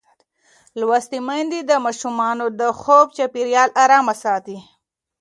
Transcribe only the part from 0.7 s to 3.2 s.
لوستې میندې د ماشومانو د خوب